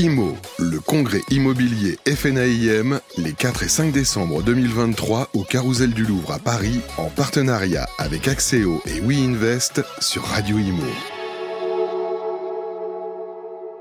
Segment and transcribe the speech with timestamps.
[0.00, 6.32] IMO, le congrès immobilier FNAIM, les 4 et 5 décembre 2023 au Carousel du Louvre
[6.32, 10.86] à Paris, en partenariat avec Axéo et WeInvest sur Radio Imo.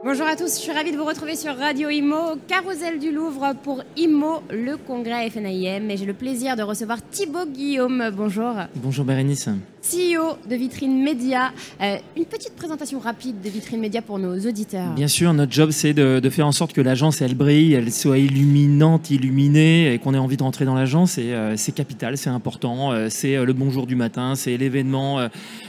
[0.04, 3.54] Bonjour à tous, je suis ravie de vous retrouver sur Radio Imo, Carousel du Louvre
[3.64, 5.90] pour Imo, le congrès FNAIM.
[5.90, 8.12] Et j'ai le plaisir de recevoir Thibaut Guillaume.
[8.14, 8.56] Bonjour.
[8.76, 9.48] Bonjour Bérénice.
[9.82, 11.52] CEO de Vitrine Média.
[11.82, 14.94] Euh, une petite présentation rapide de Vitrine Média pour nos auditeurs.
[14.94, 18.18] Bien sûr, notre job c'est de, faire en sorte que l'agence elle brille, elle soit
[18.18, 21.18] illuminante, illuminée, et qu'on ait envie de rentrer dans l'agence.
[21.18, 22.92] Et euh, c'est capital, c'est important.
[22.92, 25.20] Euh, c'est le bonjour du matin, c'est l'événement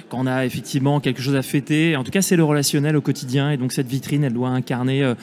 [0.09, 1.97] quand on a effectivement quelque chose à fêter.
[1.97, 3.51] En tout cas, c'est le relationnel au quotidien.
[3.51, 5.15] Et donc cette vitrine, elle doit incarner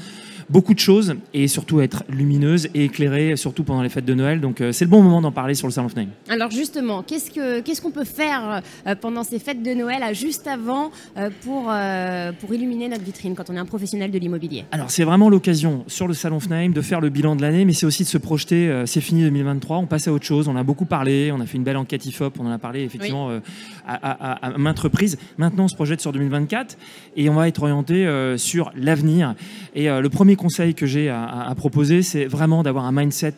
[0.49, 4.39] beaucoup de choses et surtout être lumineuse et éclairée, surtout pendant les fêtes de Noël.
[4.39, 6.07] Donc euh, c'est le bon moment d'en parler sur le Salon Fnaim.
[6.29, 10.47] Alors justement, qu'est-ce qu'on ce qu'on peut faire euh, pendant ces fêtes de Noël, juste
[10.47, 11.71] avant, euh, pour,
[12.39, 14.65] pour illuminer notre vitrine quand on est un professionnel de l'immobilier?
[14.71, 17.73] Alors c'est vraiment l'occasion sur le Salon Fnaim de faire le bilan de l'année, mais
[17.73, 18.83] c'est aussi de se projeter.
[18.85, 20.47] c'est fini 2023, on passe à autre chose.
[20.47, 22.83] On a beaucoup parlé, on a fait une belle enquête IFOP, on en a parlé
[22.83, 23.29] effectivement
[23.85, 25.17] à, à, maintes reprises.
[25.37, 26.77] Maintenant, on se projette sur 2024
[27.15, 29.35] et on va être orienté sur l'avenir.
[29.75, 33.33] Et le premier conseil que j'ai à, proposer, c'est vraiment d'avoir un mindset,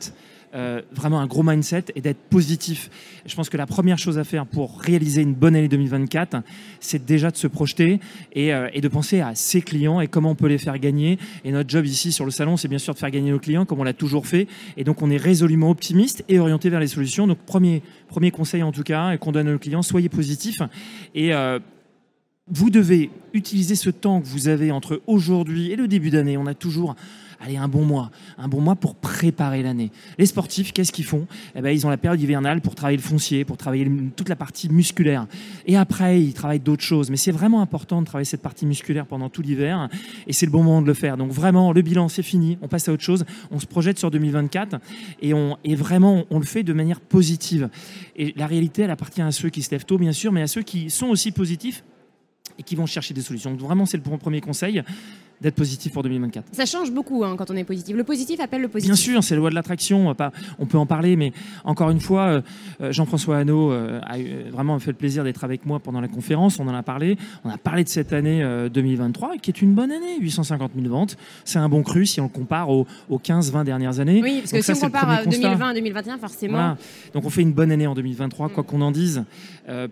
[0.53, 2.89] euh, vraiment un gros mindset et d'être positif.
[3.25, 6.38] Je pense que la première chose à faire pour réaliser une bonne année 2024,
[6.80, 8.00] c'est déjà de se projeter
[8.33, 11.17] et, euh, et, de penser à ses clients et comment on peut les faire gagner.
[11.44, 13.66] Et notre job ici sur le salon, c'est bien sûr de faire gagner nos clients
[13.66, 14.47] comme on l'a toujours fait.
[14.77, 17.27] Et donc on est résolument optimiste et orienté vers les solutions.
[17.27, 20.61] Donc premier, premier conseil en tout cas, qu'on donne à nos clients, soyez positifs
[21.14, 21.59] et euh,
[22.52, 26.38] vous devez utiliser ce temps que vous avez entre aujourd'hui et le début d'année.
[26.38, 26.95] On a toujours
[27.39, 29.92] allez, un bon mois, un bon mois pour préparer l'année.
[30.17, 31.27] Les sportifs, qu'est-ce qu'ils font?
[31.55, 34.36] Eh ben, Ils ont la période hivernale pour travailler le foncier, pour travailler toute la
[34.36, 35.27] partie musculaire.
[35.66, 37.09] Et après, ils travaillent d'autres choses.
[37.09, 39.89] Mais c'est vraiment important de travailler cette partie musculaire pendant tout l'hiver.
[40.27, 41.17] Et c'est le bon moment de le faire.
[41.17, 42.58] Donc vraiment, le bilan, c'est fini.
[42.61, 43.25] On passe à autre chose.
[43.52, 44.77] On se projette sur 2024.
[45.22, 47.70] Et, on, et vraiment, on le fait de manière positive.
[48.16, 50.48] Et la réalité, elle appartient à ceux qui se lèvent tôt, bien sûr, mais à
[50.48, 51.83] ceux qui sont aussi positifs
[52.59, 53.52] et qui vont chercher des solutions.
[53.52, 54.83] Donc vraiment, c'est le premier conseil
[55.42, 56.48] d'être positif pour 2024.
[56.52, 57.95] Ça change beaucoup hein, quand on est positif.
[57.95, 58.89] Le positif appelle le positif.
[58.89, 60.14] Bien sûr, c'est la loi de l'attraction.
[60.60, 61.32] On peut en parler, mais
[61.64, 62.42] encore une fois, euh,
[62.82, 64.17] euh, Jean-François Hanot euh, a
[64.52, 66.60] vraiment fait le plaisir d'être avec moi pendant la conférence.
[66.60, 67.17] On en a parlé.
[67.45, 70.20] On a parlé de cette année 2023, qui est une bonne année.
[70.20, 71.17] 850 000 ventes.
[71.45, 74.21] C'est un bon cru si on le compare aux, 15-20 dernières années.
[74.21, 76.76] Oui, parce que si on compare 2020 2021, forcément.
[77.14, 78.66] Donc on fait une bonne année en 2023, quoi mm.
[78.66, 79.23] qu'on en dise.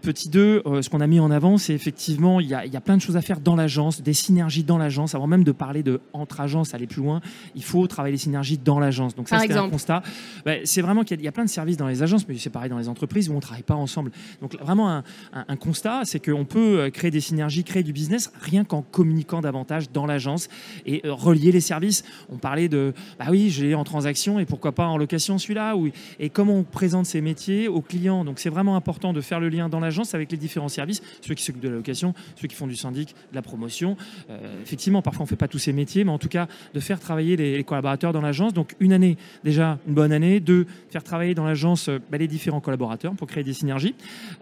[0.02, 2.98] petit 2, ce qu'on a mis en avant, c'est effectivement, il y, y, a plein
[2.98, 6.02] de choses à faire dans l'agence, des synergies dans l'agence, avant même de parler de
[6.14, 7.22] entre agences, aller plus loin,
[7.56, 9.16] il faut travailler les synergies dans l'agence.
[9.16, 10.02] Donc ça, c'est un constat.
[10.46, 12.70] Ben, c'est vraiment qu'il y, a plein de services dans les agences, mais c'est pareil
[12.70, 14.12] dans les entreprises où on travaille pas ensemble.
[14.42, 15.04] Donc vraiment
[15.34, 19.42] un, constat, c'est qu'on peut euh, créer des synergies, créer du business rien qu'en communiquant
[19.42, 20.50] davantage dans l'agence
[20.86, 22.04] et euh, relier les services.
[22.30, 25.76] On parlait de, bah oui, j'ai en transaction et pourquoi pas en location celui-là,
[26.20, 28.26] et comment on présente ces métiers aux clients.
[28.26, 31.36] Donc c'est vraiment important de faire le lien dans l'agence avec les différents services, ceux
[31.36, 33.98] qui s'occupent de la location, ceux qui font du syndic, de la promotion.
[34.30, 37.36] Euh, effectivement, parfois fait pas tous ces métiers, mais en tout cas de faire travailler
[37.36, 38.54] les, collaborateurs dans l'agence.
[38.54, 40.40] Donc une année, déjà une bonne année.
[40.40, 43.96] Deux, faire travailler dans l'agence euh, bah, les différents collaborateurs pour créer des synergies.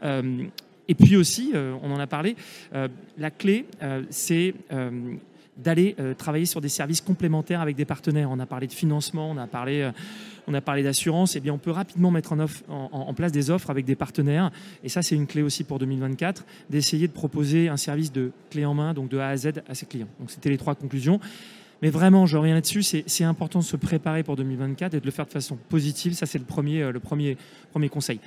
[0.03, 0.43] Euh,
[0.87, 2.35] et puis aussi, euh, on en a parlé,
[3.17, 3.65] la clé,
[4.11, 4.53] c'est
[5.57, 8.29] d'aller travailler sur des services complémentaires avec des partenaires.
[8.31, 9.89] On a parlé de financement, on a parlé,
[10.47, 11.35] on a parlé d'assurance.
[11.35, 14.51] Et eh bien, on peut rapidement mettre en, en, place des offres avec des partenaires.
[14.83, 18.65] Et ça, c'est une clé aussi pour 2024, d'essayer de proposer un service de clé
[18.65, 20.09] en main, donc de A à Z, à ses clients.
[20.19, 21.19] Donc, c'était les trois conclusions.
[21.81, 25.11] Mais vraiment, je reviens là-dessus, c'est important de se préparer pour 2024 et de le
[25.11, 26.13] faire de façon positive.
[26.13, 27.37] Ça, c'est le premier, euh, le premier,
[27.71, 28.19] premier conseil.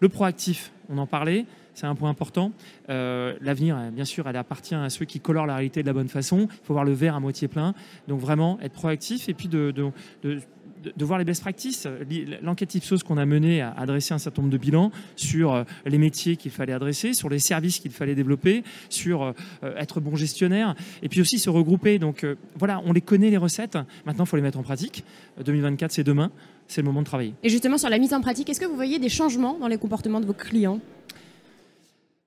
[0.00, 1.44] Le proactif, on en parlait,
[1.76, 2.52] c'est un point important.
[2.88, 6.08] Euh, l'avenir, bien sûr, elle appartient à ceux qui colorent la réalité de la bonne
[6.08, 6.48] façon.
[6.50, 7.74] Il faut voir le verre à moitié plein.
[8.08, 11.86] Donc vraiment, être proactif et puis de, de, voir les best practices.
[12.42, 15.98] L'enquête Ipsos qu'on a menée a adressé un certain nombre de bilans sur euh, les
[15.98, 19.32] métiers qu'il fallait adresser, sur les services qu'il fallait développer, sur euh,
[19.76, 21.98] être bon gestionnaire, et puis aussi se regrouper.
[21.98, 23.76] Donc euh, voilà, on les connaît les recettes.
[24.06, 25.04] Maintenant, il faut les mettre en pratique.
[25.44, 26.30] 2024, c'est demain.
[26.68, 27.34] C'est le moment de travailler.
[27.42, 29.78] Et justement, sur la mise en pratique, est-ce que vous voyez des changements dans les
[29.78, 30.80] comportements de vos clients?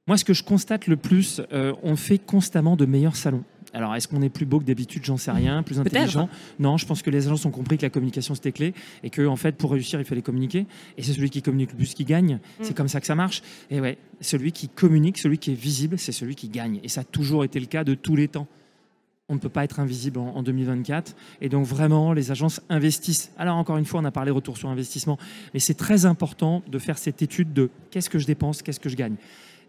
[0.10, 1.40] Moi, ce que je constate le plus,
[1.84, 3.44] on fait constamment de meilleurs salons.
[3.74, 5.04] Alors, est-ce qu'on est plus beau que d'habitude?
[5.06, 5.62] J'en sais rien.
[5.64, 6.30] Plus intelligent?
[6.58, 8.74] Non, je pense que les agences ont compris que la communication c'était clé
[9.04, 10.66] et que en fait, pour réussir, il fallait communiquer.
[10.98, 12.36] Et c'est celui qui communique le plus qui gagne.
[12.36, 12.64] Mm.
[12.64, 13.44] C'est comme ça que ça marche.
[13.70, 16.80] Et ouais, celui qui communique, celui qui est visible, c'est celui qui gagne.
[16.84, 18.48] Et ça a toujours été le cas de tous les temps.
[19.32, 21.16] On ne peut pas être invisible en, 2024.
[21.42, 23.32] Et donc vraiment, les agences investissent.
[23.38, 25.20] Alors encore une fois, on a parlé retour sur investissement,
[25.54, 28.90] mais c'est très important de faire cette étude de qu'est-ce que je dépense, qu'est-ce que
[28.90, 29.18] je gagne.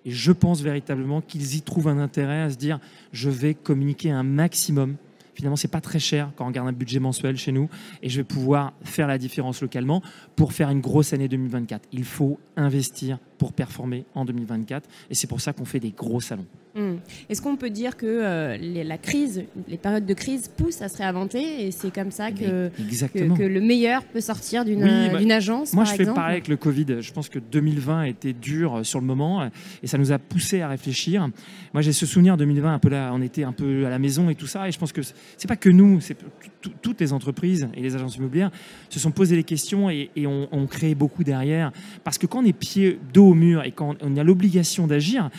[0.04, 2.80] Et je pense véritablement qu'ils y trouvent un intérêt à se dire
[3.12, 4.96] je vais communiquer un maximum
[5.40, 7.70] Finalement, c'est pas très cher quand on regarde un budget mensuel chez nous,
[8.02, 10.02] et je vais pouvoir faire la différence localement
[10.36, 11.88] pour faire une grosse année 2024.
[11.92, 16.20] Il faut investir pour performer en 2024, et c'est pour ça qu'on fait des gros
[16.20, 16.44] salons.
[16.74, 16.96] Hmm.
[17.28, 20.88] Est-ce qu'on peut dire que euh, les, la crise, les périodes de crise poussent à
[20.88, 25.72] se réinventer et c'est comme ça que, que, le meilleur peut sortir d'une bah, agence
[25.72, 27.00] Moi, je fais pareil avec le Covid.
[27.00, 29.50] Je pense que 2020 a été dur sur le moment
[29.82, 31.28] et ça nous a poussé à réfléchir.
[31.72, 34.30] Moi, j'ai ce souvenir 2020, un peu là, on était un peu à la maison
[34.30, 36.16] et tout ça, et je pense que c'est pas que nous, c'est
[36.82, 38.50] toutes les entreprises et les agences immobilières
[38.88, 41.72] se sont posées les questions et, ont, ont, créé beaucoup derrière.
[42.04, 45.30] Parce que quand on est pied dos au mur et quand on a l'obligation d'agir,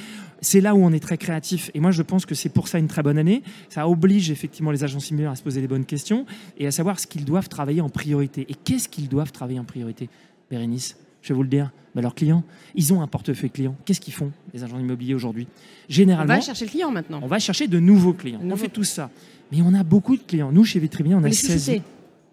[0.42, 1.72] c'est là où on est très créatif.
[1.74, 3.44] Et moi, je pense que c'est pour ça une très bonne année.
[3.70, 6.26] Ça oblige effectivement les agences immobilières à se poser les bonnes questions
[6.58, 8.46] et à savoir ce qu'ils doivent travailler en priorité.
[8.50, 10.10] Et qu'est-ce qu'ils doivent travailler en priorité?
[10.50, 11.72] Bérénice, je vais vous le dire.
[11.94, 12.44] Bah, leurs clients,
[12.74, 13.76] ils ont un portefeuille client.
[13.86, 15.48] Qu'est-ce qu'ils font, les agents immobiliers aujourd'hui?
[15.90, 16.34] Généralement.
[16.34, 17.20] On va chercher le client maintenant.
[17.22, 18.40] On va chercher de nouveaux clients.
[18.44, 19.10] On fait tout ça.
[19.52, 20.52] Mais on a beaucoup de clients.
[20.52, 21.82] Nous, chez Vitrimier, on a 16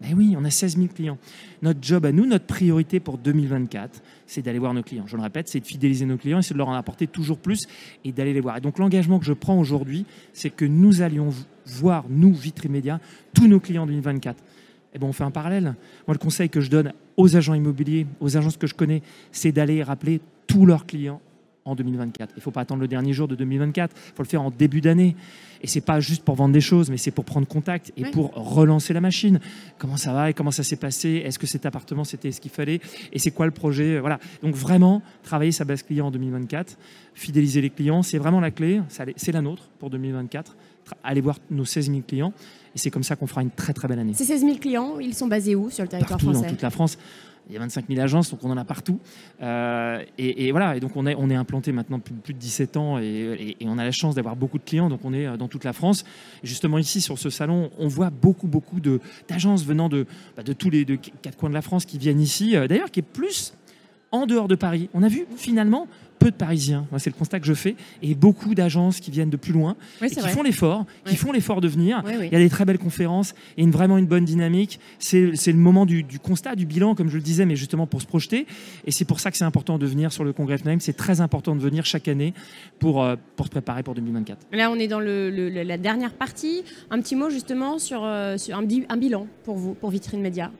[0.00, 1.18] mais oui, on a 16 000 clients.
[1.62, 5.06] Notre job à nous, notre priorité pour 2024, c'est d'aller voir nos clients.
[5.06, 7.38] Je le répète, c'est de fidéliser nos clients et c'est de leur en apporter toujours
[7.38, 7.66] plus
[8.04, 8.56] et d'aller les voir.
[8.56, 11.30] Et donc l'engagement que je prends aujourd'hui, c'est que nous allions
[11.66, 13.00] voir, nous, Vitrimédia,
[13.34, 14.42] tous nos clients en 2024.
[14.94, 15.74] Et bon, on fait un parallèle.
[16.06, 19.02] Moi, le conseil que je donne aux agents immobiliers, aux agences que je connais,
[19.32, 21.20] c'est d'aller rappeler tous leurs clients
[21.68, 22.30] en 2024.
[22.34, 24.50] Il ne faut pas attendre le dernier jour de 2024, il faut le faire en
[24.50, 25.16] début d'année.
[25.60, 28.32] Et c'est pas juste pour vendre des choses, mais c'est pour prendre contact et pour
[28.34, 29.40] relancer la machine.
[29.78, 31.22] Comment ça va et comment ça s'est passé?
[31.24, 32.80] Est-ce que cet appartement c'était ce qu'il fallait?
[33.12, 33.98] Et c'est quoi le projet?
[33.98, 34.20] Voilà.
[34.42, 36.78] Donc vraiment travailler sa base client en 2024,
[37.14, 38.80] fidéliser les clients, c'est vraiment la clé.
[39.16, 40.56] C'est la nôtre pour 2024.
[41.04, 42.32] Aller voir nos 16 000 clients
[42.74, 44.14] et c'est comme ça qu'on fera une très très belle année.
[44.14, 46.46] Ces 16 000 clients, ils sont basés où sur le territoire Partout français?
[46.46, 46.98] dans toute la France
[47.48, 49.00] il y a 25 000 agences, donc on en a partout.
[49.42, 53.56] Euh, et, voilà, et donc on est, implanté maintenant depuis plus de 17 ans et,
[53.62, 55.72] on a la chance d'avoir beaucoup de clients, donc on est euh, dans toute la
[55.72, 56.04] France.
[56.42, 58.80] justement ici, sur ce salon, on voit beaucoup, beaucoup
[59.28, 60.06] d'agences venant de,
[60.36, 60.84] bah, de tous les
[61.22, 63.54] quatre coins de la France qui viennent ici, euh, d'ailleurs qui est plus
[64.12, 64.88] en dehors de Paris.
[64.94, 65.86] On a vu finalement
[66.18, 66.86] peu de Parisiens.
[66.98, 67.76] C'est le constat que je fais.
[68.02, 71.60] Et beaucoup d'agences qui viennent de plus loin, et qui font l'effort, qui font l'effort
[71.60, 72.02] de venir.
[72.06, 74.80] Il y a des très belles conférences et une, vraiment une bonne dynamique.
[74.98, 78.06] C'est le moment du, constat, du bilan, comme je le disais, mais justement pour se
[78.06, 78.46] projeter.
[78.84, 80.80] Et c'est pour ça que c'est important de venir sur le congrès FNAIM.
[80.80, 82.34] C'est très important de venir chaque année
[82.78, 84.46] pour, euh, pour se préparer pour 2024.
[84.52, 86.62] Là, on est dans le, la dernière partie.
[86.90, 90.50] Un petit mot justement sur, euh, sur un, un, bilan pour vous, pour Vitrine Média.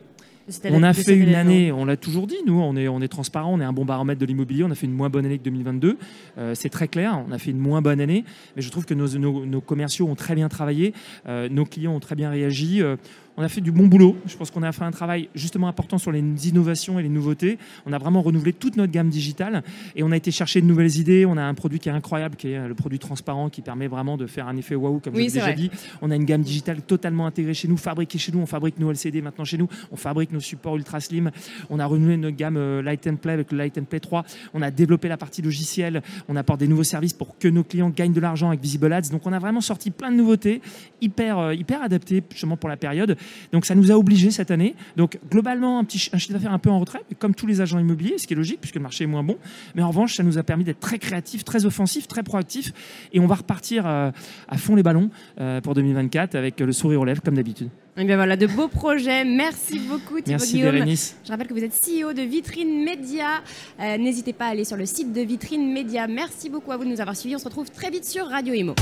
[0.71, 3.53] On a fait une année, on l'a toujours dit, nous, on est, on est transparent,
[3.53, 5.45] on est un bon baromètre de l'immobilier, on a fait une moins bonne année que
[5.45, 5.99] 2022.
[6.39, 8.25] Euh, c'est très clair, on a fait une moins bonne année,
[8.57, 10.95] mais je trouve que nos, nos, commerciaux ont très bien travaillé,
[11.29, 12.83] euh, nos clients ont très bien réagi.
[12.83, 12.97] Euh,
[13.39, 14.17] on a fait du bon boulot.
[14.27, 17.57] Je pense qu'on a fait un travail justement important sur les innovations et les nouveautés.
[17.87, 19.63] On a vraiment renouvelé toute notre gamme digitale
[19.95, 21.25] et on a été chercher de nouvelles idées.
[21.25, 24.17] On a un produit qui est incroyable, qui est le produit transparent, qui permet vraiment
[24.17, 25.71] de faire un effet waouh, comme je l'ai déjà dit.
[26.03, 28.41] On a une gamme digitale totalement intégrée chez nous, fabriquée chez nous.
[28.41, 29.69] On fabrique nos LCD maintenant chez nous.
[29.93, 31.31] On fabrique nos supports ultra slim.
[31.71, 34.25] On a renouvelé notre gamme euh, Light and Play avec le Light and Play 3.
[34.53, 36.03] On a développé la partie logicielle.
[36.29, 39.11] On apporte des nouveaux services pour que nos clients gagnent de l'argent avec Visible Ads.
[39.13, 40.61] Donc on a vraiment sorti plein de nouveautés,
[41.01, 43.17] hyper, euh, hyper adaptées justement pour la période.
[43.53, 44.75] Donc ça nous a obligés cette année.
[44.97, 48.19] Donc globalement, un, petit, chiffre d'affaires un peu en retrait, comme tous les agents immobiliers,
[48.19, 49.37] ce qui est logique puisque le marché est moins bon.
[49.75, 52.73] Mais en revanche, ça nous a permis d'être très créatifs, très offensifs, très proactifs.
[53.13, 54.11] Et on va repartir euh,
[54.49, 55.11] à fond les ballons
[55.41, 57.69] euh, pour 2024 avec le sourire aux lèvres comme d'habitude.
[57.99, 59.25] Et bien voilà, de beaux projets.
[59.25, 60.73] Merci beaucoup Thibaut Merci Guillaume.
[60.73, 61.17] Bérénice.
[61.25, 63.43] Je rappelle que vous êtes CEO de Vitrine Média.
[63.81, 66.07] Euh, n'hésitez pas à aller sur le site de Vitrine Média.
[66.07, 67.35] Merci beaucoup à vous de nous avoir suivis.
[67.35, 68.77] On se retrouve très vite sur Radio Imo.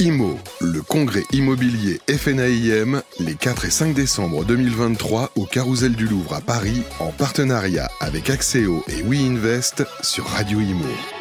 [0.00, 6.34] IMO, le congrès immobilier FNAIM, les 4 et 5 décembre 2023 au Carousel du Louvre
[6.34, 11.15] à Paris, en partenariat avec Axéo et WeInvest sur Radio Imo.